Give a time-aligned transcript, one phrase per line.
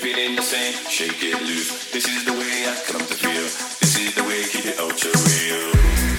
[0.00, 1.90] the same, shake it loose.
[1.90, 3.42] This is the way I come to feel.
[3.80, 6.11] This is the way, keep it ultra real.